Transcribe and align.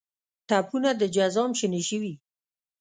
ټپونه 0.47 0.89
د 0.99 1.01
جزام 1.15 1.51
شنه 1.59 1.81
شوي 1.89 2.13